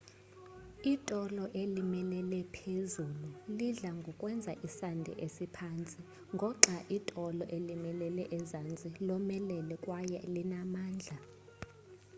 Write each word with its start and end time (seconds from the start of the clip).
itolo 0.93 1.43
elimilele-phezulu 1.61 3.29
lidla 3.57 3.89
ngokwenza 3.99 4.51
isandi 4.67 5.11
esiphantsi 5.25 5.99
ngoxai 6.35 6.83
itolo 6.97 7.43
elimilele 7.57 8.23
ezantsi 8.37 8.87
lomelele 9.07 9.75
kwaye 9.83 10.19
linamandla 10.33 11.17